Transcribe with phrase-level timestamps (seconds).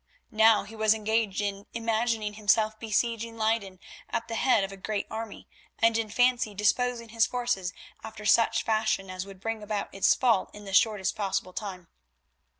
[0.31, 5.05] Now he was engaged in imagining himself besieging Leyden at the head of a great
[5.11, 7.71] army, and in fancy disposing his forces
[8.03, 11.87] after such fashion as would bring about its fall in the shortest possible time.